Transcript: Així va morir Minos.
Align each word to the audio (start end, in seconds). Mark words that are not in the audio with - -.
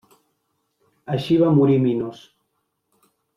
Així 1.15 1.37
va 1.43 1.51
morir 1.59 1.77
Minos. 1.85 2.25